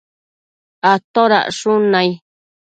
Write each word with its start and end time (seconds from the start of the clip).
atodacshun 0.91 1.81
nai? 1.93 2.09